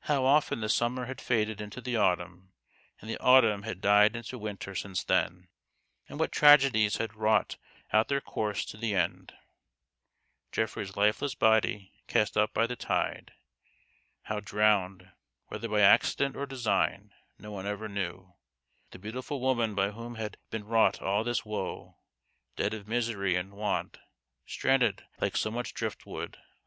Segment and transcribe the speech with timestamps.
[0.00, 2.52] How often the summer had faded into the autumn,
[3.00, 5.48] and the autumn had died into winter since then,
[6.06, 7.56] and what tragedies had wrought
[7.90, 9.32] out their course to the end;
[10.52, 13.32] Geoffrey's lifeless body cast up by the tide,
[14.24, 15.12] how drowned,
[15.46, 18.34] whether by accident or design, no one ever knew;
[18.90, 21.96] the beautiful woman by whom had been wrought all this woe,
[22.56, 23.98] dead of misery and want,
[24.44, 26.54] stranded like so much drift wood on THE GHOST OF THE PAST.